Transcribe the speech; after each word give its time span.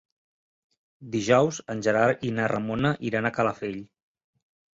Dijous 1.15 1.59
en 1.73 1.83
Gerard 1.89 2.25
i 2.29 2.33
na 2.39 2.49
Ramona 2.53 2.93
iran 3.11 3.29
a 3.29 3.35
Calafell. 3.37 3.79